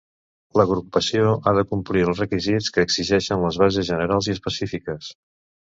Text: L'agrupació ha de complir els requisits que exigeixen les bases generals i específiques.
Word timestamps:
L'agrupació 0.59 1.33
ha 1.35 1.53
de 1.57 1.65
complir 1.73 2.03
els 2.07 2.23
requisits 2.25 2.71
que 2.79 2.87
exigeixen 2.89 3.47
les 3.47 3.61
bases 3.65 3.89
generals 3.93 4.33
i 4.33 4.37
específiques. 4.41 5.15